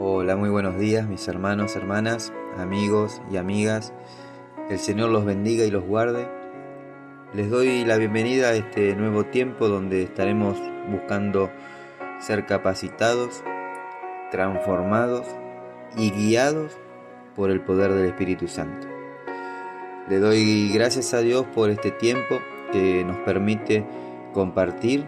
Hola, 0.00 0.36
muy 0.36 0.48
buenos 0.48 0.78
días 0.78 1.08
mis 1.08 1.26
hermanos, 1.26 1.74
hermanas, 1.74 2.32
amigos 2.56 3.20
y 3.32 3.36
amigas. 3.36 3.92
El 4.70 4.78
Señor 4.78 5.10
los 5.10 5.24
bendiga 5.24 5.64
y 5.64 5.72
los 5.72 5.84
guarde. 5.84 6.28
Les 7.34 7.50
doy 7.50 7.84
la 7.84 7.96
bienvenida 7.96 8.50
a 8.50 8.54
este 8.54 8.94
nuevo 8.94 9.24
tiempo 9.24 9.66
donde 9.66 10.04
estaremos 10.04 10.56
buscando 10.88 11.50
ser 12.20 12.46
capacitados, 12.46 13.42
transformados 14.30 15.26
y 15.96 16.12
guiados 16.12 16.78
por 17.34 17.50
el 17.50 17.60
poder 17.60 17.92
del 17.92 18.06
Espíritu 18.06 18.46
Santo. 18.46 18.86
Le 20.08 20.20
doy 20.20 20.72
gracias 20.72 21.12
a 21.12 21.22
Dios 21.22 21.44
por 21.56 21.70
este 21.70 21.90
tiempo 21.90 22.38
que 22.70 23.02
nos 23.04 23.16
permite 23.16 23.84
compartir 24.32 25.06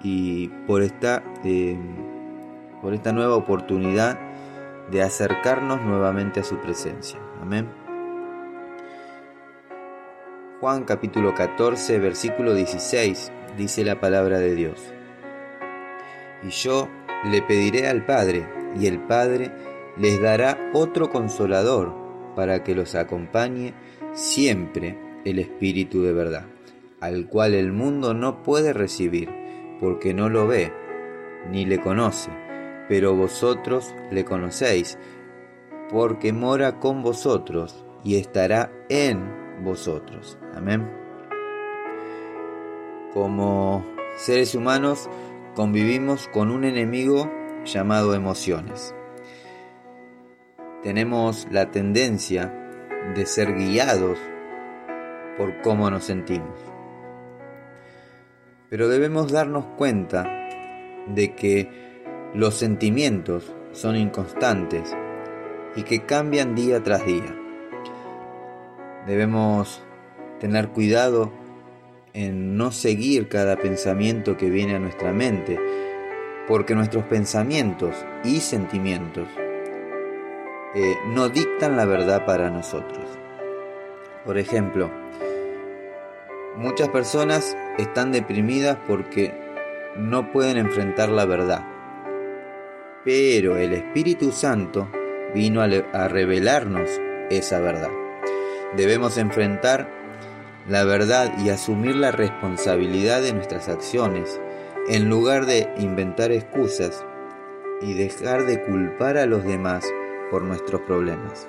y 0.00 0.46
por 0.68 0.82
esta, 0.82 1.24
eh, 1.42 1.76
por 2.80 2.94
esta 2.94 3.10
nueva 3.10 3.34
oportunidad 3.34 4.27
de 4.90 5.02
acercarnos 5.02 5.82
nuevamente 5.82 6.40
a 6.40 6.44
su 6.44 6.58
presencia. 6.58 7.18
Amén. 7.40 7.68
Juan 10.60 10.84
capítulo 10.84 11.34
14, 11.34 11.98
versículo 11.98 12.54
16, 12.54 13.32
dice 13.56 13.84
la 13.84 14.00
palabra 14.00 14.38
de 14.38 14.54
Dios. 14.54 14.92
Y 16.42 16.50
yo 16.50 16.88
le 17.30 17.42
pediré 17.42 17.88
al 17.88 18.04
Padre, 18.04 18.48
y 18.78 18.86
el 18.86 19.00
Padre 19.00 19.52
les 19.96 20.20
dará 20.20 20.70
otro 20.72 21.10
consolador 21.10 21.94
para 22.34 22.64
que 22.64 22.74
los 22.74 22.94
acompañe 22.94 23.74
siempre 24.14 24.98
el 25.24 25.38
Espíritu 25.38 26.02
de 26.02 26.12
verdad, 26.12 26.46
al 27.00 27.28
cual 27.28 27.54
el 27.54 27.72
mundo 27.72 28.14
no 28.14 28.42
puede 28.42 28.72
recibir, 28.72 29.30
porque 29.80 30.14
no 30.14 30.28
lo 30.28 30.48
ve, 30.48 30.72
ni 31.50 31.66
le 31.66 31.78
conoce 31.80 32.47
pero 32.88 33.14
vosotros 33.14 33.94
le 34.10 34.24
conocéis, 34.24 34.98
porque 35.90 36.32
mora 36.32 36.80
con 36.80 37.02
vosotros 37.02 37.84
y 38.02 38.16
estará 38.16 38.72
en 38.88 39.62
vosotros. 39.62 40.38
Amén. 40.54 40.90
Como 43.12 43.84
seres 44.16 44.54
humanos 44.54 45.08
convivimos 45.54 46.28
con 46.28 46.50
un 46.50 46.64
enemigo 46.64 47.30
llamado 47.64 48.14
emociones. 48.14 48.94
Tenemos 50.82 51.46
la 51.50 51.70
tendencia 51.70 52.54
de 53.14 53.26
ser 53.26 53.54
guiados 53.54 54.18
por 55.36 55.60
cómo 55.62 55.90
nos 55.90 56.04
sentimos. 56.04 56.58
Pero 58.70 58.88
debemos 58.88 59.32
darnos 59.32 59.64
cuenta 59.76 60.48
de 61.08 61.34
que 61.34 61.97
los 62.34 62.54
sentimientos 62.54 63.50
son 63.72 63.96
inconstantes 63.96 64.94
y 65.76 65.82
que 65.82 66.04
cambian 66.04 66.54
día 66.54 66.82
tras 66.82 67.06
día. 67.06 67.34
Debemos 69.06 69.82
tener 70.38 70.68
cuidado 70.68 71.32
en 72.12 72.56
no 72.56 72.70
seguir 72.70 73.28
cada 73.28 73.56
pensamiento 73.56 74.36
que 74.36 74.50
viene 74.50 74.74
a 74.74 74.78
nuestra 74.78 75.12
mente, 75.12 75.58
porque 76.46 76.74
nuestros 76.74 77.04
pensamientos 77.04 77.94
y 78.24 78.40
sentimientos 78.40 79.26
eh, 80.74 80.96
no 81.14 81.28
dictan 81.28 81.76
la 81.76 81.86
verdad 81.86 82.26
para 82.26 82.50
nosotros. 82.50 83.06
Por 84.24 84.36
ejemplo, 84.36 84.90
muchas 86.56 86.88
personas 86.90 87.56
están 87.78 88.12
deprimidas 88.12 88.76
porque 88.86 89.32
no 89.96 90.30
pueden 90.30 90.58
enfrentar 90.58 91.08
la 91.08 91.24
verdad 91.24 91.77
pero 93.08 93.56
el 93.56 93.72
Espíritu 93.72 94.32
Santo 94.32 94.86
vino 95.34 95.62
a, 95.62 96.08
revelarnos 96.08 96.90
esa 97.30 97.58
verdad. 97.58 97.88
Debemos 98.76 99.16
enfrentar 99.16 99.88
la 100.68 100.84
verdad 100.84 101.32
y 101.42 101.48
asumir 101.48 101.96
la 101.96 102.10
responsabilidad 102.10 103.22
de 103.22 103.32
nuestras 103.32 103.70
acciones, 103.70 104.38
en 104.90 105.08
lugar 105.08 105.46
de 105.46 105.70
inventar 105.78 106.32
excusas 106.32 107.02
y 107.80 107.94
dejar 107.94 108.44
de 108.44 108.60
culpar 108.60 109.16
a 109.16 109.24
los 109.24 109.42
demás 109.42 109.86
por 110.30 110.42
nuestros 110.42 110.82
problemas. 110.82 111.48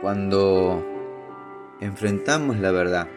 Cuando 0.00 0.86
enfrentamos 1.80 2.60
la 2.60 2.70
verdad 2.70 3.08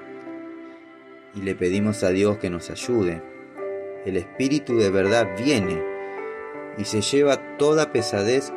y 1.36 1.42
le 1.42 1.54
pedimos 1.54 2.04
a 2.04 2.10
Dios 2.10 2.40
que 2.40 2.50
nos 2.50 2.72
ayude, 2.72 3.22
el 4.08 4.18
Espíritu 4.18 4.76
de 4.76 4.90
verdad 4.90 5.28
viene 5.38 5.97
y 6.78 6.86
se 6.86 7.02
lleva 7.02 7.58
toda 7.58 7.92
pesadez, 7.92 8.54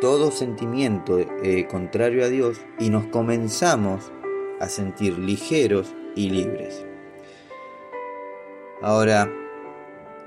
todo 0.00 0.30
sentimiento 0.30 1.18
eh, 1.18 1.66
contrario 1.68 2.24
a 2.24 2.28
Dios 2.28 2.60
y 2.78 2.90
nos 2.90 3.06
comenzamos 3.06 4.10
a 4.60 4.68
sentir 4.68 5.18
ligeros 5.18 5.94
y 6.14 6.30
libres. 6.30 6.84
Ahora, 8.82 9.30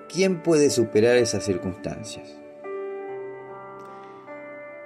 ¿quién 0.09 0.41
puede 0.41 0.69
superar 0.69 1.17
esas 1.17 1.43
circunstancias? 1.43 2.37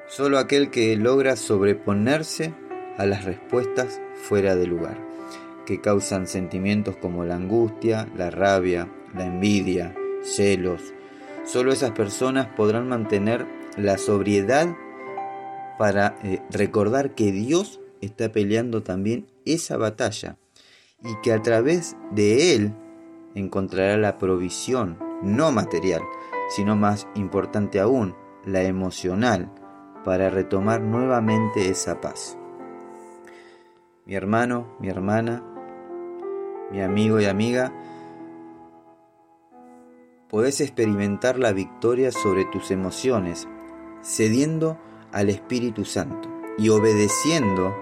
Solo 0.08 0.40
aquel 0.40 0.72
que 0.72 0.96
logra 0.96 1.35
sobreponerse 1.35 2.53
a 2.97 3.06
las 3.06 3.25
respuestas 3.25 4.00
fuera 4.16 4.56
de 4.56 4.66
lugar, 4.66 4.97
que 5.66 5.81
causan 5.81 6.28
sentimientos 6.28 6.96
como 6.96 7.25
la 7.25 7.35
angustia, 7.35 8.08
la 8.16 8.29
rabia, 8.29 8.88
la 9.14 9.25
envidia, 9.25 9.94
celos, 10.24 10.94
Solo 11.47 11.72
esas 11.72 11.91
personas 11.91 12.47
podrán 12.58 12.90
mantener 12.90 13.47
la 13.78 13.97
sobriedad 13.97 14.75
para 15.80 16.18
eh, 16.22 16.41
recordar 16.50 17.16
que 17.16 17.31
Dios 17.31 17.80
está 18.02 18.34
peleando 18.34 18.84
también 18.84 19.28
esa 19.46 19.78
batalla 19.78 20.35
y 21.02 21.16
que 21.24 21.31
a 21.31 21.41
través 21.41 21.96
de 22.12 22.53
Él 22.53 22.74
encontrará 23.34 23.96
la 23.96 24.18
provisión, 24.18 25.00
no 25.24 25.53
material, 25.53 26.02
sino 26.50 26.75
más 26.75 27.08
importante 27.16 27.79
aún, 27.79 28.14
la 28.46 28.64
emocional, 28.64 29.50
para 30.03 30.29
retomar 30.29 30.81
nuevamente 30.81 31.69
esa 31.69 32.02
paz. 32.02 32.38
Mi 34.06 34.16
hermano, 34.16 34.75
mi 34.81 34.90
hermana, 34.90 35.44
mi 36.72 36.81
amigo 36.81 37.22
y 37.22 37.25
amiga, 37.25 37.72
podés 40.29 40.61
experimentar 40.61 41.39
la 41.39 41.53
victoria 41.53 42.11
sobre 42.11 42.45
tus 42.45 42.71
emociones, 42.71 43.47
cediendo 44.01 44.77
al 45.11 45.29
Espíritu 45.29 45.85
Santo 45.85 46.29
y 46.57 46.69
obedeciendo 46.69 47.75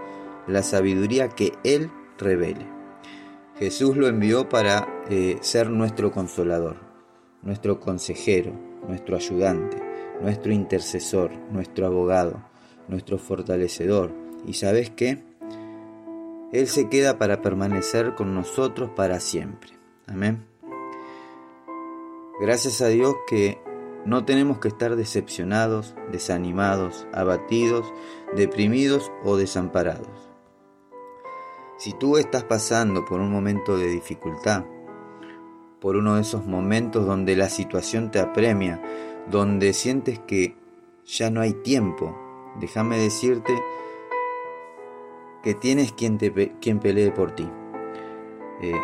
la 0.47 0.63
sabiduría 0.63 1.29
que 1.29 1.53
Él 1.63 1.89
revele. 2.17 2.67
Jesús 3.57 3.95
lo 3.95 4.07
envió 4.07 4.50
para 4.50 4.88
eh, 5.09 5.38
ser 5.41 5.69
nuestro 5.69 6.11
consolador, 6.11 6.78
nuestro 7.41 7.79
consejero, 7.79 8.51
nuestro 8.88 9.16
ayudante, 9.16 9.81
nuestro 10.22 10.51
intercesor, 10.51 11.31
nuestro 11.51 11.88
abogado, 11.88 12.44
nuestro 12.88 13.17
fortalecedor. 13.17 14.11
¿Y 14.45 14.53
sabes 14.53 14.89
qué? 14.89 15.23
Él 16.51 16.67
se 16.67 16.89
queda 16.89 17.17
para 17.17 17.41
permanecer 17.41 18.16
con 18.16 18.35
nosotros 18.35 18.91
para 18.95 19.19
siempre. 19.19 19.72
Amén. 20.07 20.54
Gracias 22.38 22.81
a 22.81 22.90
Dios 22.90 23.16
que 23.28 23.62
no 24.03 24.25
tenemos 24.25 24.59
que 24.59 24.68
estar 24.68 24.97
decepcionados, 24.97 25.96
desanimados, 26.12 27.07
abatidos, 27.13 27.94
deprimidos 28.35 29.09
o 29.23 29.38
desamparados. 29.38 30.29
Si 31.78 31.94
tú 31.94 32.18
estás 32.18 32.44
pasando 32.44 33.06
por 33.06 33.22
un 33.22 33.31
momento 33.31 33.78
de 33.78 33.88
dificultad, 33.88 34.66
por 35.79 35.96
uno 35.96 36.16
de 36.16 36.22
esos 36.22 36.46
momentos 36.46 37.05
donde 37.05 37.37
la 37.37 37.47
situación 37.47 38.11
te 38.11 38.20
apremia, 38.20 38.82
donde 39.32 39.72
sientes 39.72 40.20
que 40.20 40.58
ya 41.05 41.29
no 41.29 41.40
hay 41.40 41.53
tiempo, 41.53 42.17
déjame 42.59 42.97
decirte 42.97 43.58
que 45.41 45.53
tienes 45.53 45.93
quien, 45.93 46.17
te, 46.17 46.58
quien 46.59 46.79
pelee 46.79 47.11
por 47.11 47.32
ti, 47.32 47.49
eh, 48.61 48.82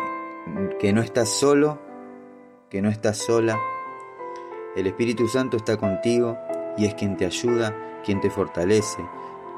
que 0.78 0.94
no 0.94 1.02
estás 1.02 1.28
solo 1.28 1.91
que 2.72 2.80
no 2.80 2.88
estás 2.88 3.18
sola. 3.18 3.60
El 4.74 4.86
Espíritu 4.86 5.28
Santo 5.28 5.58
está 5.58 5.76
contigo 5.76 6.38
y 6.78 6.86
es 6.86 6.94
quien 6.94 7.18
te 7.18 7.26
ayuda, 7.26 8.00
quien 8.02 8.22
te 8.22 8.30
fortalece, 8.30 9.04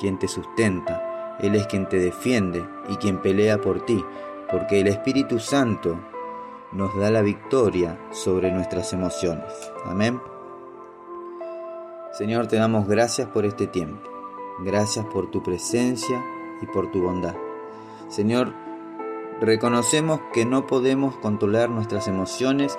quien 0.00 0.19
te 0.19 0.26
sustenta. 0.26 1.37
Él 1.38 1.55
es 1.55 1.69
quien 1.69 1.88
te 1.88 2.00
defiende 2.00 2.66
y 2.88 2.96
quien 2.96 3.22
pelea 3.22 3.61
por 3.61 3.87
ti, 3.87 4.05
porque 4.50 4.81
el 4.81 4.88
Espíritu 4.88 5.38
Santo 5.38 5.96
nos 6.72 6.99
da 6.99 7.08
la 7.12 7.22
victoria 7.22 7.96
sobre 8.11 8.50
nuestras 8.50 8.93
emociones. 8.93 9.52
Amén. 9.84 10.20
Señor, 12.19 12.49
te 12.49 12.56
damos 12.56 12.88
gracias 12.88 13.28
por 13.28 13.44
este 13.44 13.69
tiempo. 13.69 14.10
Gracias 14.64 15.06
por 15.06 15.31
tu 15.31 15.40
presencia 15.40 16.20
y 16.60 16.67
por 16.67 16.90
tu 16.90 17.02
bondad. 17.02 17.37
Señor, 18.08 18.63
reconocemos 19.40 20.20
que 20.32 20.44
no 20.44 20.66
podemos 20.66 21.16
controlar 21.16 21.70
nuestras 21.70 22.08
emociones 22.08 22.76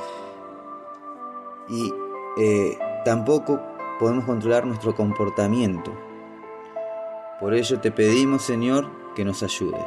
y 1.70 1.94
eh, 2.38 2.78
tampoco 3.04 3.60
podemos 4.00 4.26
controlar 4.26 4.66
nuestro 4.66 4.96
comportamiento. 4.96 5.92
Por 7.40 7.54
ello 7.54 7.80
te 7.80 7.92
pedimos, 7.92 8.44
Señor, 8.44 8.90
que 9.16 9.26
nos 9.26 9.44
ayudes, 9.44 9.86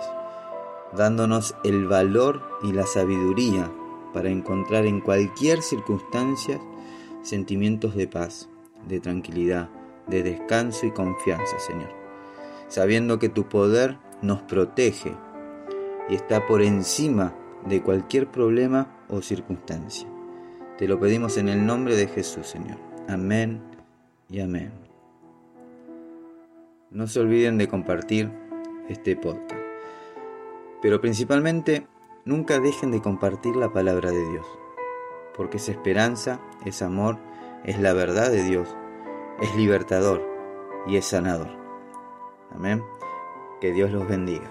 dándonos 0.94 1.54
el 1.64 1.86
valor 1.86 2.42
y 2.62 2.72
la 2.72 2.86
sabiduría 2.86 3.70
para 4.12 4.30
encontrar 4.30 4.86
en 4.86 5.00
cualquier 5.00 5.62
circunstancia 5.62 6.60
sentimientos 7.22 7.94
de 7.94 8.08
paz, 8.08 8.48
de 8.86 9.00
tranquilidad, 9.00 9.68
de 10.06 10.22
descanso 10.22 10.86
y 10.86 10.90
confianza, 10.90 11.58
Señor, 11.58 11.90
sabiendo 12.68 13.18
que 13.18 13.28
tu 13.28 13.48
poder 13.48 13.98
nos 14.22 14.40
protege 14.42 15.14
y 16.08 16.14
está 16.14 16.46
por 16.46 16.62
encima 16.62 17.34
de 17.66 17.82
cualquier 17.82 18.30
problema 18.30 19.04
o 19.08 19.22
circunstancia. 19.22 20.08
Te 20.78 20.86
lo 20.86 20.98
pedimos 21.00 21.36
en 21.36 21.48
el 21.48 21.66
nombre 21.66 21.96
de 21.96 22.06
Jesús, 22.06 22.46
Señor. 22.46 22.78
Amén 23.08 23.60
y 24.28 24.40
amén. 24.40 24.72
No 26.90 27.06
se 27.06 27.20
olviden 27.20 27.58
de 27.58 27.68
compartir 27.68 28.30
este 28.88 29.16
podcast. 29.16 29.52
Pero 30.80 31.00
principalmente, 31.00 31.86
nunca 32.24 32.60
dejen 32.60 32.90
de 32.92 33.02
compartir 33.02 33.56
la 33.56 33.72
palabra 33.72 34.10
de 34.10 34.30
Dios, 34.30 34.46
porque 35.36 35.56
es 35.56 35.68
esperanza, 35.68 36.40
es 36.64 36.82
amor, 36.82 37.18
es 37.64 37.80
la 37.80 37.92
verdad 37.92 38.30
de 38.30 38.44
Dios, 38.44 38.74
es 39.40 39.54
libertador 39.56 40.24
y 40.86 40.96
es 40.96 41.04
sanador. 41.04 41.48
Amén. 42.54 42.82
Que 43.60 43.72
Dios 43.72 43.90
los 43.90 44.06
bendiga. 44.06 44.50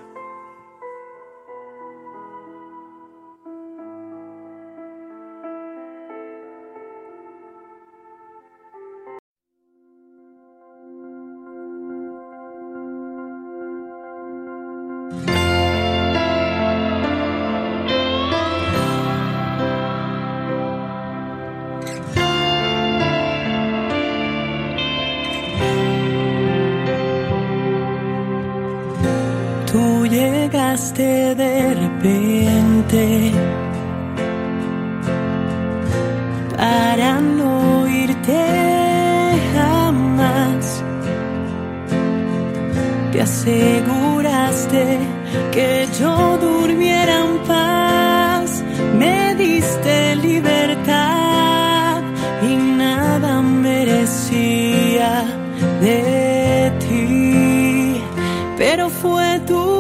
Llegaste 30.77 31.33
de 31.35 31.73
repente 31.73 33.31
para 36.55 37.19
no 37.19 37.87
irte 37.87 39.33
jamás. 39.55 40.83
Te 43.11 43.21
aseguraste 43.21 44.99
que 45.51 45.87
yo 45.99 46.37
durmiera 46.37 47.25
en 47.25 47.37
paz. 47.47 48.63
Me 48.99 49.33
diste 49.35 50.15
libertad 50.17 52.03
y 52.43 52.55
nada 52.55 53.41
merecía 53.41 55.23
de 55.81 56.71
ti. 56.79 58.01
Pero 58.57 58.89
fue 58.89 59.39
tu 59.47 59.76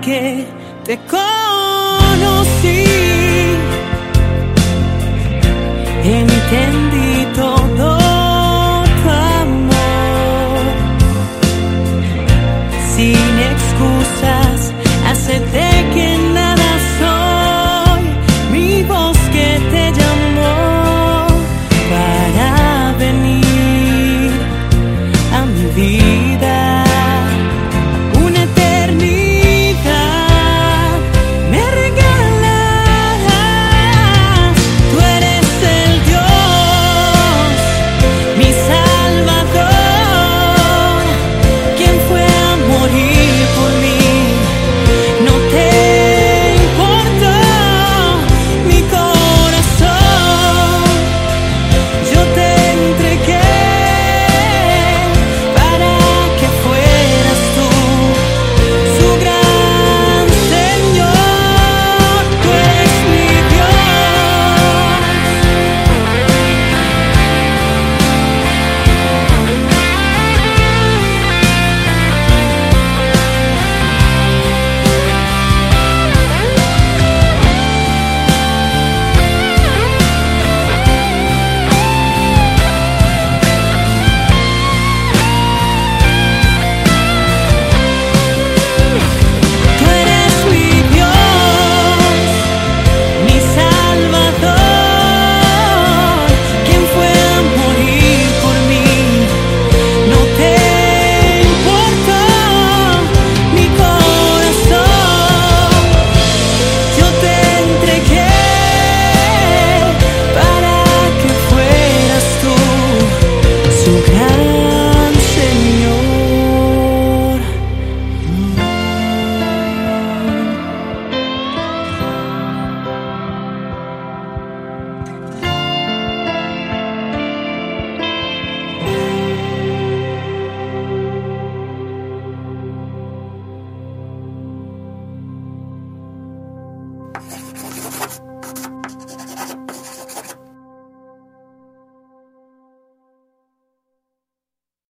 que 0.00 0.46
te 0.84 0.98